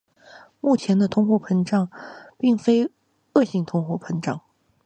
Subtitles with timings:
[0.59, 1.91] 目前的通货膨胀
[2.39, 2.89] 并非
[3.35, 4.41] 恶性通货膨胀。